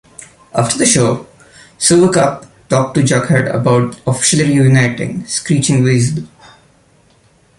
[0.55, 1.27] After the show,
[1.77, 6.25] Sewercap talked to Jughead about officially reuniting Screeching Weasel.